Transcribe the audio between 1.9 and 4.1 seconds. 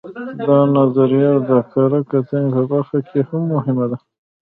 کتنې په برخه کې هم مهمه ده